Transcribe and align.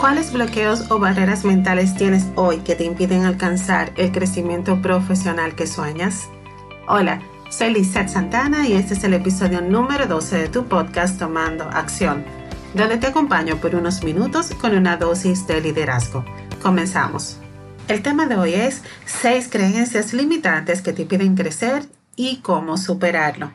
¿Cuáles 0.00 0.32
bloqueos 0.32 0.90
o 0.90 0.98
barreras 0.98 1.44
mentales 1.44 1.94
tienes 1.94 2.24
hoy 2.34 2.60
que 2.60 2.74
te 2.74 2.84
impiden 2.84 3.26
alcanzar 3.26 3.92
el 3.96 4.12
crecimiento 4.12 4.80
profesional 4.80 5.54
que 5.54 5.66
sueñas? 5.66 6.30
Hola, 6.88 7.20
soy 7.50 7.74
Lizette 7.74 8.08
Santana 8.08 8.66
y 8.66 8.72
este 8.72 8.94
es 8.94 9.04
el 9.04 9.12
episodio 9.12 9.60
número 9.60 10.06
12 10.06 10.38
de 10.38 10.48
tu 10.48 10.64
podcast 10.64 11.18
Tomando 11.18 11.64
Acción, 11.64 12.24
donde 12.72 12.96
te 12.96 13.08
acompaño 13.08 13.58
por 13.58 13.74
unos 13.74 14.02
minutos 14.02 14.54
con 14.58 14.74
una 14.74 14.96
dosis 14.96 15.46
de 15.46 15.60
liderazgo. 15.60 16.24
Comenzamos. 16.62 17.36
El 17.86 18.00
tema 18.00 18.24
de 18.24 18.36
hoy 18.36 18.54
es 18.54 18.82
6 19.04 19.48
creencias 19.50 20.14
limitantes 20.14 20.80
que 20.80 20.94
te 20.94 21.02
impiden 21.02 21.36
crecer 21.36 21.84
y 22.16 22.38
cómo 22.38 22.78
superarlo. 22.78 23.52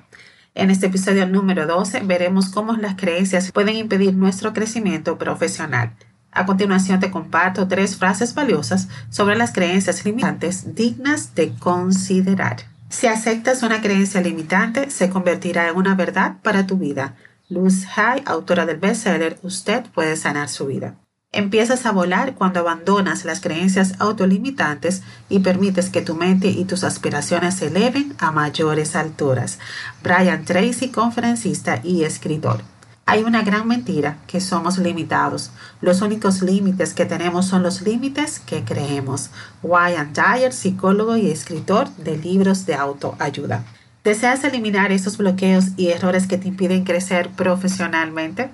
En 0.53 0.69
este 0.69 0.85
episodio 0.85 1.25
número 1.25 1.65
12 1.65 2.01
veremos 2.01 2.49
cómo 2.49 2.73
las 2.73 2.95
creencias 2.97 3.51
pueden 3.51 3.77
impedir 3.77 4.13
nuestro 4.13 4.53
crecimiento 4.53 5.17
profesional. 5.17 5.95
A 6.35 6.45
continuación 6.45 6.99
te 6.99 7.11
comparto 7.11 7.65
tres 7.69 7.95
frases 7.95 8.35
valiosas 8.35 8.89
sobre 9.09 9.37
las 9.37 9.53
creencias 9.53 10.03
limitantes 10.03 10.75
dignas 10.75 11.33
de 11.33 11.53
considerar. 11.55 12.57
Si 12.89 13.07
aceptas 13.07 13.63
una 13.63 13.81
creencia 13.81 14.19
limitante, 14.19 14.91
se 14.91 15.09
convertirá 15.09 15.69
en 15.69 15.77
una 15.77 15.95
verdad 15.95 16.35
para 16.43 16.67
tu 16.67 16.77
vida. 16.77 17.15
Luz 17.47 17.85
Hay, 17.95 18.21
autora 18.25 18.65
del 18.65 18.77
bestseller 18.77 19.39
Usted 19.43 19.85
puede 19.93 20.17
sanar 20.17 20.49
su 20.49 20.67
vida. 20.67 20.95
Empiezas 21.31 21.85
a 21.85 21.93
volar 21.93 22.35
cuando 22.35 22.59
abandonas 22.59 23.23
las 23.23 23.39
creencias 23.39 23.95
autolimitantes 23.99 25.03
y 25.29 25.39
permites 25.39 25.89
que 25.89 26.01
tu 26.01 26.15
mente 26.15 26.49
y 26.49 26.65
tus 26.65 26.83
aspiraciones 26.83 27.55
se 27.55 27.67
eleven 27.67 28.13
a 28.19 28.31
mayores 28.31 28.97
alturas. 28.97 29.59
Brian 30.03 30.43
Tracy, 30.43 30.89
conferencista 30.89 31.79
y 31.81 32.03
escritor. 32.03 32.61
Hay 33.07 33.23
una 33.23 33.43
gran 33.43 33.67
mentira 33.67 34.17
que 34.25 34.41
somos 34.41 34.79
limitados. 34.79 35.51
Los 35.79 36.01
únicos 36.01 36.41
límites 36.41 36.95
que 36.95 37.05
tenemos 37.05 37.45
son 37.45 37.61
los 37.61 37.83
límites 37.83 38.39
que 38.39 38.63
creemos. 38.63 39.29
Wyan 39.61 40.11
Dyer, 40.11 40.51
psicólogo 40.51 41.15
y 41.15 41.29
escritor 41.29 41.87
de 41.97 42.17
libros 42.17 42.65
de 42.65 42.73
autoayuda. 42.73 43.63
¿Deseas 44.03 44.43
eliminar 44.43 44.91
esos 44.91 45.17
bloqueos 45.17 45.65
y 45.77 45.89
errores 45.89 46.25
que 46.25 46.39
te 46.39 46.47
impiden 46.47 46.83
crecer 46.83 47.29
profesionalmente? 47.29 48.49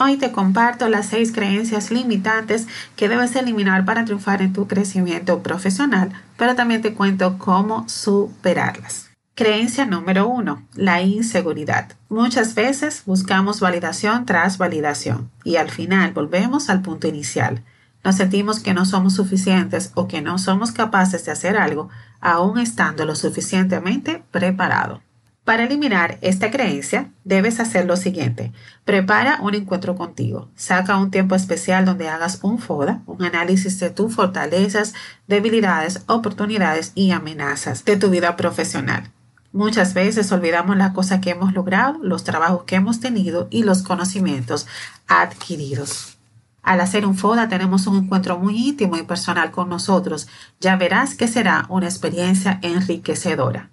Hoy 0.00 0.16
te 0.16 0.32
comparto 0.32 0.88
las 0.88 1.06
seis 1.06 1.30
creencias 1.30 1.92
limitantes 1.92 2.66
que 2.96 3.08
debes 3.08 3.36
eliminar 3.36 3.84
para 3.84 4.04
triunfar 4.04 4.42
en 4.42 4.52
tu 4.52 4.66
crecimiento 4.66 5.44
profesional, 5.44 6.10
pero 6.36 6.56
también 6.56 6.82
te 6.82 6.94
cuento 6.94 7.38
cómo 7.38 7.88
superarlas. 7.88 9.11
Creencia 9.34 9.86
número 9.86 10.28
uno, 10.28 10.68
la 10.74 11.00
inseguridad. 11.00 11.92
Muchas 12.10 12.54
veces 12.54 13.04
buscamos 13.06 13.60
validación 13.60 14.26
tras 14.26 14.58
validación 14.58 15.30
y 15.42 15.56
al 15.56 15.70
final 15.70 16.12
volvemos 16.12 16.68
al 16.68 16.82
punto 16.82 17.08
inicial. 17.08 17.64
Nos 18.04 18.16
sentimos 18.16 18.60
que 18.60 18.74
no 18.74 18.84
somos 18.84 19.14
suficientes 19.14 19.90
o 19.94 20.06
que 20.06 20.20
no 20.20 20.36
somos 20.36 20.70
capaces 20.70 21.24
de 21.24 21.32
hacer 21.32 21.56
algo 21.56 21.88
aún 22.20 22.58
estando 22.58 23.06
lo 23.06 23.14
suficientemente 23.14 24.22
preparado. 24.30 25.00
Para 25.44 25.64
eliminar 25.64 26.18
esta 26.20 26.50
creencia, 26.50 27.10
debes 27.24 27.58
hacer 27.58 27.86
lo 27.86 27.96
siguiente. 27.96 28.52
Prepara 28.84 29.38
un 29.40 29.54
encuentro 29.54 29.96
contigo. 29.96 30.50
Saca 30.56 30.98
un 30.98 31.10
tiempo 31.10 31.34
especial 31.34 31.86
donde 31.86 32.10
hagas 32.10 32.40
un 32.42 32.58
FODA, 32.58 33.00
un 33.06 33.24
análisis 33.24 33.80
de 33.80 33.88
tus 33.88 34.14
fortalezas, 34.14 34.92
debilidades, 35.26 36.04
oportunidades 36.06 36.92
y 36.94 37.12
amenazas 37.12 37.86
de 37.86 37.96
tu 37.96 38.10
vida 38.10 38.36
profesional. 38.36 39.10
Muchas 39.52 39.92
veces 39.92 40.32
olvidamos 40.32 40.78
la 40.78 40.94
cosa 40.94 41.20
que 41.20 41.30
hemos 41.30 41.52
logrado, 41.52 41.98
los 42.02 42.24
trabajos 42.24 42.64
que 42.64 42.76
hemos 42.76 43.00
tenido 43.00 43.48
y 43.50 43.64
los 43.64 43.82
conocimientos 43.82 44.66
adquiridos. 45.06 46.16
Al 46.62 46.80
hacer 46.80 47.04
un 47.04 47.16
FODA 47.16 47.48
tenemos 47.48 47.86
un 47.86 48.04
encuentro 48.04 48.38
muy 48.38 48.56
íntimo 48.56 48.96
y 48.96 49.02
personal 49.02 49.50
con 49.50 49.68
nosotros. 49.68 50.28
Ya 50.60 50.76
verás 50.76 51.14
que 51.14 51.28
será 51.28 51.66
una 51.68 51.86
experiencia 51.86 52.60
enriquecedora. 52.62 53.68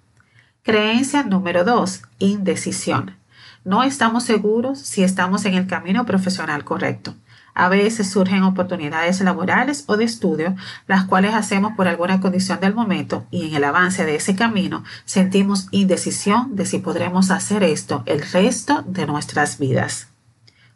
Creencia 0.62 1.22
número 1.22 1.64
2. 1.64 2.02
Indecisión. 2.18 3.16
No 3.64 3.82
estamos 3.82 4.24
seguros 4.24 4.80
si 4.80 5.02
estamos 5.02 5.44
en 5.44 5.54
el 5.54 5.66
camino 5.66 6.04
profesional 6.04 6.64
correcto. 6.64 7.14
A 7.54 7.68
veces 7.68 8.10
surgen 8.10 8.42
oportunidades 8.42 9.20
laborales 9.20 9.84
o 9.86 9.96
de 9.96 10.04
estudio, 10.04 10.54
las 10.86 11.04
cuales 11.04 11.34
hacemos 11.34 11.74
por 11.76 11.88
alguna 11.88 12.20
condición 12.20 12.60
del 12.60 12.74
momento 12.74 13.26
y 13.30 13.48
en 13.48 13.54
el 13.54 13.64
avance 13.64 14.04
de 14.04 14.16
ese 14.16 14.36
camino 14.36 14.84
sentimos 15.04 15.68
indecisión 15.70 16.56
de 16.56 16.66
si 16.66 16.78
podremos 16.78 17.30
hacer 17.30 17.62
esto 17.62 18.02
el 18.06 18.22
resto 18.22 18.82
de 18.86 19.06
nuestras 19.06 19.58
vidas. 19.58 20.08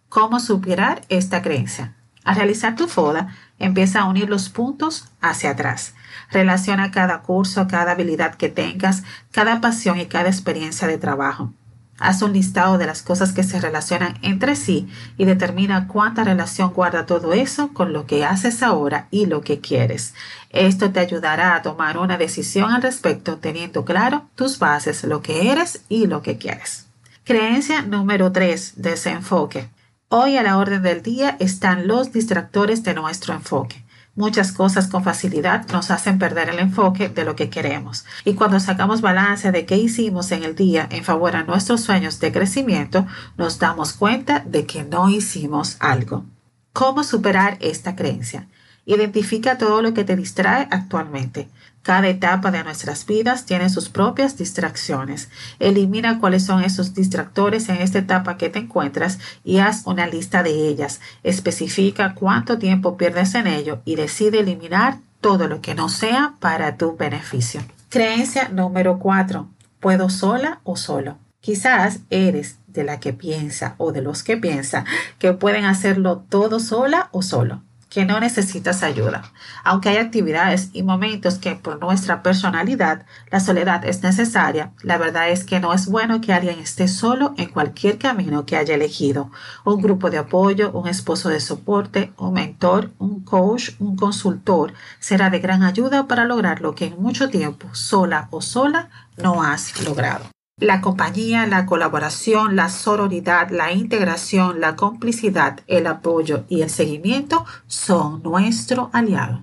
¿Cómo 0.08 0.40
superar 0.40 1.02
esta 1.08 1.42
creencia? 1.42 1.94
Al 2.24 2.36
realizar 2.36 2.74
tu 2.74 2.88
FODA, 2.88 3.34
empieza 3.58 4.00
a 4.00 4.04
unir 4.06 4.28
los 4.28 4.48
puntos 4.48 5.08
hacia 5.20 5.50
atrás. 5.50 5.94
Relaciona 6.30 6.91
cada 6.91 7.20
curso, 7.20 7.68
cada 7.68 7.92
habilidad 7.92 8.34
que 8.34 8.48
tengas, 8.48 9.04
cada 9.30 9.60
pasión 9.60 10.00
y 10.00 10.06
cada 10.06 10.28
experiencia 10.28 10.88
de 10.88 10.98
trabajo. 10.98 11.52
Haz 11.99 12.22
un 12.22 12.32
listado 12.32 12.77
de 12.77 12.87
las 12.87 13.03
cosas 13.03 13.32
que 13.32 13.44
se 13.44 13.60
relacionan 13.60 14.19
entre 14.22 14.56
sí 14.56 14.88
y 15.16 15.27
determina 15.27 15.87
cuánta 15.87 16.25
relación 16.25 16.72
guarda 16.72 17.06
todo 17.06 17.32
eso 17.32 17.72
con 17.72 17.93
lo 17.93 18.06
que 18.06 18.25
haces 18.25 18.62
ahora 18.62 19.06
y 19.12 19.27
lo 19.27 19.43
que 19.43 19.60
quieres. 19.60 20.15
Esto 20.50 20.91
te 20.91 21.00
ayudará 21.00 21.54
a 21.54 21.62
tomar 21.62 21.99
una 21.99 22.19
decisión 22.19 22.72
al 22.72 22.83
respecto 22.83 23.38
teniendo 23.38 23.84
claro 23.84 24.27
tus 24.34 24.59
bases, 24.59 25.04
lo 25.04 25.22
que 25.22 25.53
eres 25.53 25.83
y 25.88 26.06
lo 26.06 26.22
que 26.22 26.37
quieres. 26.37 26.87
Creencia 27.22 27.83
número 27.83 28.33
3. 28.33 28.75
Desenfoque. 28.77 29.69
Hoy 30.09 30.37
a 30.37 30.43
la 30.43 30.59
orden 30.59 30.83
del 30.83 31.03
día 31.03 31.37
están 31.38 31.87
los 31.87 32.12
distractores 32.12 32.83
de 32.83 32.94
nuestro 32.94 33.34
enfoque. 33.34 33.84
Muchas 34.16 34.52
cosas 34.52 34.86
con 34.86 35.02
facilidad 35.02 35.66
nos 35.72 35.91
hacen 35.91 36.20
perder 36.20 36.48
el 36.48 36.60
enfoque 36.60 37.08
de 37.08 37.25
lo 37.25 37.34
que 37.34 37.50
queremos. 37.50 38.04
Y 38.25 38.34
cuando 38.34 38.60
sacamos 38.60 39.00
balance 39.00 39.50
de 39.50 39.66
qué 39.66 39.76
hicimos 39.76 40.30
en 40.30 40.44
el 40.44 40.54
día 40.54 40.86
en 40.91 41.02
favor 41.02 41.34
a 41.34 41.42
nuestros 41.42 41.80
sueños 41.80 42.20
de 42.20 42.30
crecimiento, 42.30 43.06
nos 43.36 43.58
damos 43.58 43.92
cuenta 43.92 44.44
de 44.47 44.66
que 44.66 44.84
no 44.84 45.10
hicimos 45.10 45.76
algo. 45.80 46.24
¿Cómo 46.72 47.03
superar 47.03 47.58
esta 47.60 47.97
creencia? 47.97 48.47
Identifica 48.86 49.58
todo 49.58 49.82
lo 49.82 49.94
que 49.94 50.04
te 50.04 50.14
distrae 50.14 50.69
actualmente. 50.70 51.48
Cada 51.84 52.09
etapa 52.09 52.50
de 52.50 52.65
nuestras 52.65 53.05
vidas 53.05 53.45
tiene 53.45 53.69
sus 53.69 53.91
propias 53.91 54.39
distracciones. 54.39 55.28
Elimina 55.59 56.19
cuáles 56.19 56.47
son 56.47 56.65
esos 56.65 56.95
distractores 56.95 57.69
en 57.69 57.77
esta 57.77 57.99
etapa 57.99 58.39
que 58.39 58.49
te 58.49 58.59
encuentras 58.59 59.19
y 59.45 59.59
haz 59.59 59.83
una 59.84 60.06
lista 60.06 60.43
de 60.43 60.67
ellas. 60.67 61.03
Especifica 61.25 62.15
cuánto 62.15 62.56
tiempo 62.56 62.97
pierdes 62.97 63.34
en 63.34 63.47
ello 63.47 63.83
y 63.84 63.97
decide 63.97 64.41
eliminar 64.41 64.97
todo 65.21 65.47
lo 65.47 65.61
que 65.61 65.75
no 65.75 65.91
sea 65.91 66.33
para 66.41 66.78
tu 66.78 66.97
beneficio. 66.97 67.61
Creencia 67.91 68.49
número 68.49 68.99
4. 68.99 69.47
Puedo 69.78 70.09
sola 70.09 70.61
o 70.65 70.77
solo. 70.77 71.19
Quizás 71.43 72.01
eres 72.09 72.56
de 72.66 72.84
la 72.84 72.99
que 72.99 73.12
piensa 73.12 73.75
o 73.77 73.93
de 73.93 74.01
los 74.01 74.22
que 74.22 74.39
piensa 74.39 74.87
que 75.19 75.34
pueden 75.34 75.66
hacerlo 75.66 76.25
todo 76.31 76.61
sola 76.61 77.11
o 77.12 77.21
solo 77.21 77.61
que 77.94 78.05
no 78.05 78.19
necesitas 78.19 78.82
ayuda. 78.82 79.22
Aunque 79.62 79.88
hay 79.88 79.99
actividades 79.99 80.71
y 80.72 80.82
momentos 80.82 81.38
que 81.38 81.55
por 81.55 81.78
nuestra 81.78 82.25
personalidad 82.25 83.06
la 83.31 83.38
soledad 83.38 83.84
es 83.84 84.03
necesaria, 84.03 84.72
la 84.82 84.99
verdad 84.99 85.31
es 85.31 85.44
que 85.44 85.60
no 85.60 85.72
es 85.72 85.87
bueno 85.87 86.21
que 86.21 86.33
alguien 86.33 86.59
esté 86.59 86.88
solo 86.88 87.34
en 87.37 87.50
cualquier 87.50 87.99
camino 87.99 88.47
que 88.47 88.56
haya 88.56 88.75
elegido. 88.75 89.31
Un 89.65 89.81
grupo 89.81 90.10
de 90.10 90.19
apoyo, 90.19 90.72
un 90.72 90.88
esposo 90.88 91.28
de 91.28 91.38
soporte, 91.38 92.12
un 92.19 92.33
mentor, 92.33 92.91
un 92.99 93.21
coach, 93.21 93.71
un 93.78 93.94
consultor 93.94 94.72
será 94.99 95.31
de 95.31 95.38
gran 95.38 95.62
ayuda 95.62 96.09
para 96.09 96.25
lograr 96.25 96.62
lo 96.62 96.75
que 96.75 96.87
en 96.87 97.00
mucho 97.00 97.31
tiempo, 97.31 97.69
sola 97.75 98.27
o 98.33 98.43
sola, 98.43 98.88
no 99.16 99.44
has 99.44 99.81
logrado. 99.87 100.34
La 100.60 100.81
compañía, 100.81 101.47
la 101.48 101.66
colaboración, 101.66 102.54
la 102.54 102.69
sororidad, 102.69 103.50
la 103.50 103.72
integración, 103.72 104.60
la 104.60 104.76
complicidad, 104.76 105.59
el 105.66 105.88
apoyo 105.88 106.44
y 106.48 106.62
el 106.62 106.70
seguimiento 106.70 107.44
son 107.66 108.22
nuestro 108.22 108.89
aliado. 108.92 109.42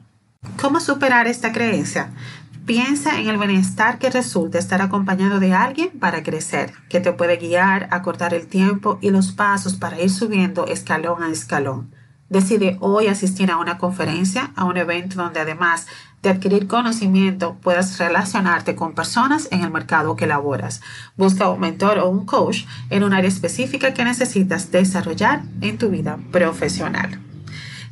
¿Cómo 0.62 0.80
superar 0.80 1.28
esta 1.28 1.52
creencia? 1.52 2.12
Piensa 2.66 3.20
en 3.20 3.28
el 3.28 3.38
bienestar 3.38 4.00
que 4.00 4.10
resulta 4.10 4.58
estar 4.58 4.82
acompañado 4.82 5.42
de 5.42 5.54
alguien 5.54 5.90
para 6.00 6.24
crecer, 6.24 6.72
que 6.88 7.02
te 7.02 7.12
puede 7.12 7.36
guiar, 7.36 7.90
acordar 7.92 8.34
el 8.34 8.48
tiempo 8.48 8.98
y 9.02 9.10
los 9.10 9.34
pasos 9.34 9.74
para 9.74 10.00
ir 10.00 10.12
subiendo 10.12 10.66
escalón 10.66 11.24
a 11.24 11.30
escalón. 11.30 11.94
Decide 12.32 12.78
hoy 12.80 13.08
asistir 13.08 13.52
a 13.52 13.58
una 13.58 13.78
conferencia, 13.78 14.52
a 14.56 14.64
un 14.64 14.78
evento 14.78 15.18
donde 15.18 15.42
además 15.42 15.88
de 16.22 16.30
adquirir 16.30 16.66
conocimiento 16.66 17.58
puedas 17.62 18.00
relacionarte 18.00 18.74
con 18.74 18.96
personas 18.96 19.50
en 19.52 19.66
el 19.66 19.70
mercado 19.70 20.16
que 20.16 20.28
laboras. 20.28 20.80
Busca 21.18 21.50
un 21.50 21.60
mentor 21.60 22.00
o 22.00 22.08
un 22.08 22.26
coach 22.26 22.64
en 22.90 23.04
un 23.04 23.12
área 23.12 23.28
específica 23.28 23.94
que 23.94 24.06
necesitas 24.06 24.72
desarrollar 24.72 25.44
en 25.60 25.78
tu 25.78 25.90
vida 25.90 26.20
profesional. 26.32 27.20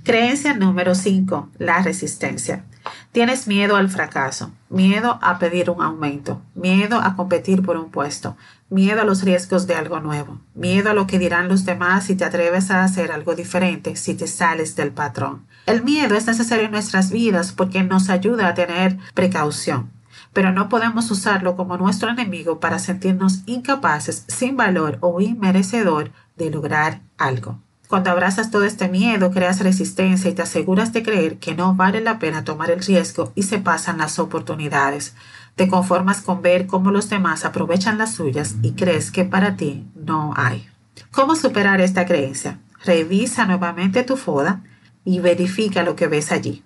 Creencia 0.05 0.53
número 0.53 0.95
5, 0.95 1.49
la 1.57 1.81
resistencia. 1.81 2.63
Tienes 3.11 3.45
miedo 3.45 3.75
al 3.75 3.89
fracaso, 3.89 4.53
miedo 4.69 5.19
a 5.21 5.37
pedir 5.37 5.69
un 5.69 5.81
aumento, 5.81 6.41
miedo 6.55 7.01
a 7.01 7.17
competir 7.17 7.61
por 7.61 7.75
un 7.75 7.91
puesto, 7.91 8.37
Miedo 8.69 9.01
a 9.01 9.03
los 9.03 9.23
riesgos 9.23 9.65
de 9.65 9.75
algo 9.75 9.99
nuevo. 9.99 10.39
Miedo 10.53 10.91
a 10.91 10.93
lo 10.93 11.07
que 11.07 11.17
dirán 11.17 11.47
los 11.47 11.65
demás 11.65 12.05
si 12.05 12.15
te 12.15 12.25
atreves 12.25 12.69
a 12.69 12.83
hacer 12.83 13.11
algo 13.11 13.35
diferente, 13.35 13.95
si 13.95 14.13
te 14.13 14.27
sales 14.27 14.75
del 14.75 14.91
patrón. 14.91 15.47
El 15.65 15.83
miedo 15.83 16.15
es 16.15 16.27
necesario 16.27 16.65
en 16.65 16.71
nuestras 16.71 17.11
vidas 17.11 17.51
porque 17.51 17.83
nos 17.83 18.09
ayuda 18.09 18.47
a 18.47 18.53
tener 18.53 18.97
precaución 19.13 19.91
pero 20.33 20.51
no 20.51 20.69
podemos 20.69 21.09
usarlo 21.11 21.55
como 21.55 21.77
nuestro 21.77 22.09
enemigo 22.09 22.59
para 22.59 22.79
sentirnos 22.79 23.41
incapaces, 23.45 24.25
sin 24.27 24.55
valor 24.57 24.97
o 25.01 25.19
inmerecedor 25.21 26.11
de 26.35 26.51
lograr 26.51 27.01
algo. 27.17 27.59
Cuando 27.89 28.11
abrazas 28.11 28.51
todo 28.51 28.65
este 28.65 28.87
miedo, 28.87 29.31
creas 29.31 29.61
resistencia 29.61 30.29
y 30.29 30.35
te 30.35 30.43
aseguras 30.43 30.93
de 30.93 31.01
creer 31.01 31.39
que 31.39 31.55
no 31.55 31.73
vale 31.73 32.01
la 32.01 32.19
pena 32.19 32.43
tomar 32.43 32.69
el 32.69 32.83
riesgo 32.83 33.31
y 33.33 33.41
se 33.41 33.57
pasan 33.57 33.97
las 33.97 34.19
oportunidades. 34.19 35.15
Te 35.55 35.67
conformas 35.67 36.21
con 36.21 36.43
ver 36.43 36.67
cómo 36.67 36.91
los 36.91 37.09
demás 37.09 37.45
aprovechan 37.45 37.97
las 37.97 38.13
suyas 38.13 38.57
y 38.61 38.73
crees 38.73 39.09
que 39.09 39.25
para 39.25 39.55
ti 39.55 39.87
no 39.95 40.35
hay. 40.37 40.69
¿Cómo 41.09 41.35
superar 41.35 41.81
esta 41.81 42.05
creencia? 42.05 42.59
Revisa 42.85 43.47
nuevamente 43.47 44.03
tu 44.03 44.17
foda 44.17 44.61
y 45.03 45.17
verifica 45.17 45.81
lo 45.81 45.95
que 45.95 46.05
ves 46.05 46.31
allí. 46.31 46.63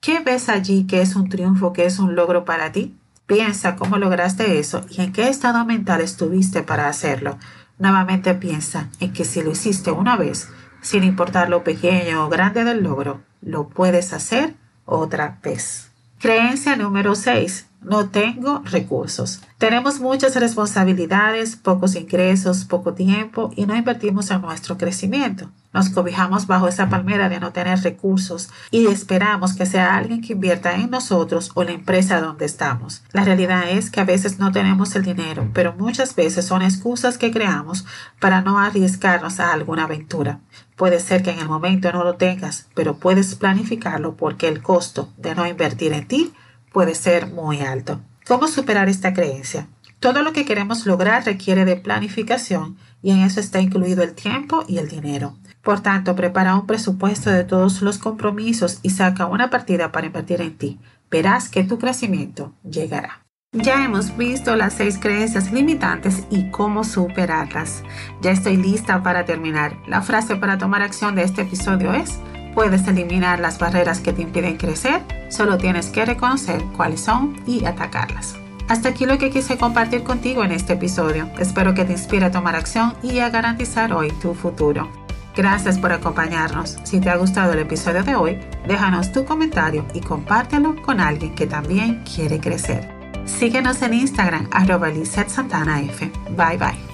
¿Qué 0.00 0.20
ves 0.20 0.48
allí 0.48 0.86
que 0.86 1.02
es 1.02 1.16
un 1.16 1.28
triunfo, 1.28 1.74
que 1.74 1.84
es 1.84 1.98
un 1.98 2.14
logro 2.14 2.46
para 2.46 2.72
ti? 2.72 2.96
Piensa 3.26 3.76
cómo 3.76 3.98
lograste 3.98 4.58
eso 4.58 4.86
y 4.88 5.02
en 5.02 5.12
qué 5.12 5.28
estado 5.28 5.66
mental 5.66 6.00
estuviste 6.00 6.62
para 6.62 6.88
hacerlo. 6.88 7.36
Nuevamente 7.78 8.34
piensa 8.34 8.88
en 9.00 9.12
que 9.12 9.24
si 9.24 9.42
lo 9.42 9.50
hiciste 9.50 9.90
una 9.90 10.16
vez, 10.16 10.48
sin 10.80 11.04
importar 11.04 11.48
lo 11.48 11.64
pequeño 11.64 12.26
o 12.26 12.28
grande 12.28 12.64
del 12.64 12.82
logro, 12.82 13.22
lo 13.40 13.68
puedes 13.68 14.12
hacer 14.12 14.54
otra 14.84 15.38
vez. 15.42 15.90
Creencia 16.18 16.76
número 16.76 17.14
6. 17.14 17.66
No 17.82 18.08
tengo 18.10 18.62
recursos. 18.64 19.40
Tenemos 19.58 20.00
muchas 20.00 20.36
responsabilidades, 20.36 21.56
pocos 21.56 21.96
ingresos, 21.96 22.64
poco 22.64 22.94
tiempo 22.94 23.50
y 23.56 23.66
no 23.66 23.76
invertimos 23.76 24.30
en 24.30 24.40
nuestro 24.40 24.78
crecimiento. 24.78 25.50
Nos 25.72 25.88
cobijamos 25.88 26.46
bajo 26.46 26.68
esa 26.68 26.88
palmera 26.88 27.28
de 27.28 27.40
no 27.40 27.52
tener 27.52 27.80
recursos 27.80 28.50
y 28.70 28.86
esperamos 28.86 29.54
que 29.54 29.66
sea 29.66 29.96
alguien 29.96 30.20
que 30.20 30.34
invierta 30.34 30.74
en 30.74 30.90
nosotros 30.90 31.50
o 31.54 31.64
la 31.64 31.72
empresa 31.72 32.20
donde 32.20 32.44
estamos. 32.44 33.02
La 33.12 33.24
realidad 33.24 33.70
es 33.70 33.90
que 33.90 34.00
a 34.00 34.04
veces 34.04 34.38
no 34.38 34.52
tenemos 34.52 34.94
el 34.94 35.02
dinero, 35.02 35.48
pero 35.54 35.72
muchas 35.72 36.14
veces 36.14 36.44
son 36.44 36.62
excusas 36.62 37.16
que 37.16 37.30
creamos 37.30 37.86
para 38.20 38.42
no 38.42 38.58
arriesgarnos 38.58 39.40
a 39.40 39.52
alguna 39.52 39.84
aventura. 39.84 40.40
Puede 40.76 41.00
ser 41.00 41.22
que 41.22 41.30
en 41.30 41.38
el 41.38 41.48
momento 41.48 41.90
no 41.90 42.04
lo 42.04 42.16
tengas, 42.16 42.68
pero 42.74 42.96
puedes 42.96 43.34
planificarlo 43.34 44.14
porque 44.16 44.48
el 44.48 44.62
costo 44.62 45.08
de 45.16 45.34
no 45.34 45.46
invertir 45.46 45.94
en 45.94 46.06
ti 46.06 46.32
puede 46.72 46.94
ser 46.94 47.28
muy 47.28 47.60
alto. 47.60 48.00
¿Cómo 48.26 48.48
superar 48.48 48.88
esta 48.88 49.12
creencia? 49.12 49.68
Todo 50.00 50.22
lo 50.22 50.32
que 50.32 50.44
queremos 50.44 50.84
lograr 50.86 51.24
requiere 51.24 51.64
de 51.64 51.76
planificación 51.76 52.76
y 53.02 53.12
en 53.12 53.20
eso 53.20 53.40
está 53.40 53.60
incluido 53.60 54.02
el 54.02 54.14
tiempo 54.14 54.64
y 54.66 54.78
el 54.78 54.88
dinero. 54.88 55.36
Por 55.62 55.80
tanto, 55.80 56.16
prepara 56.16 56.56
un 56.56 56.66
presupuesto 56.66 57.30
de 57.30 57.44
todos 57.44 57.82
los 57.82 57.98
compromisos 57.98 58.80
y 58.82 58.90
saca 58.90 59.26
una 59.26 59.50
partida 59.50 59.92
para 59.92 60.06
invertir 60.06 60.40
en 60.40 60.58
ti. 60.58 60.80
Verás 61.10 61.48
que 61.48 61.62
tu 61.62 61.78
crecimiento 61.78 62.52
llegará. 62.68 63.22
Ya 63.52 63.84
hemos 63.84 64.16
visto 64.16 64.56
las 64.56 64.72
seis 64.72 64.98
creencias 64.98 65.52
limitantes 65.52 66.24
y 66.30 66.50
cómo 66.50 66.84
superarlas. 66.84 67.82
Ya 68.22 68.30
estoy 68.30 68.56
lista 68.56 69.02
para 69.02 69.26
terminar. 69.26 69.76
La 69.86 70.00
frase 70.00 70.36
para 70.36 70.56
tomar 70.56 70.80
acción 70.80 71.14
de 71.14 71.22
este 71.22 71.42
episodio 71.42 71.92
es, 71.92 72.18
puedes 72.54 72.86
eliminar 72.86 73.40
las 73.40 73.58
barreras 73.58 74.00
que 74.00 74.12
te 74.12 74.22
impiden 74.22 74.56
crecer, 74.56 75.02
solo 75.28 75.58
tienes 75.58 75.88
que 75.88 76.04
reconocer 76.04 76.62
cuáles 76.76 77.00
son 77.00 77.40
y 77.46 77.64
atacarlas. 77.64 78.36
Hasta 78.68 78.90
aquí 78.90 79.06
lo 79.06 79.18
que 79.18 79.30
quise 79.30 79.58
compartir 79.58 80.02
contigo 80.02 80.44
en 80.44 80.52
este 80.52 80.74
episodio. 80.74 81.28
Espero 81.38 81.74
que 81.74 81.84
te 81.84 81.92
inspire 81.92 82.26
a 82.26 82.30
tomar 82.30 82.56
acción 82.56 82.94
y 83.02 83.18
a 83.18 83.30
garantizar 83.30 83.92
hoy 83.92 84.10
tu 84.22 84.34
futuro. 84.34 84.88
Gracias 85.36 85.78
por 85.78 85.92
acompañarnos. 85.92 86.78
Si 86.84 87.00
te 87.00 87.10
ha 87.10 87.16
gustado 87.16 87.52
el 87.52 87.60
episodio 87.60 88.02
de 88.02 88.14
hoy, 88.14 88.38
déjanos 88.66 89.12
tu 89.12 89.24
comentario 89.24 89.84
y 89.94 90.00
compártelo 90.00 90.80
con 90.82 91.00
alguien 91.00 91.34
que 91.34 91.46
también 91.46 92.02
quiere 92.04 92.38
crecer. 92.38 92.88
Síguenos 93.24 93.80
en 93.82 93.94
Instagram 93.94 94.48
arroba. 94.52 94.88
Bye 94.90 96.58
bye. 96.58 96.91